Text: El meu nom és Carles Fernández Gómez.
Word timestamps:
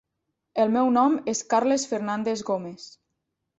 El 0.63 0.73
meu 0.75 0.89
nom 0.95 1.17
és 1.35 1.43
Carles 1.55 1.87
Fernández 1.93 2.45
Gómez. 2.51 2.91